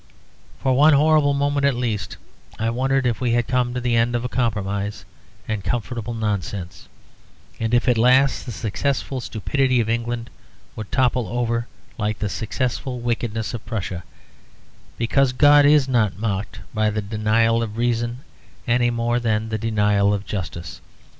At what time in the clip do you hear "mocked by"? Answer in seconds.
16.17-16.89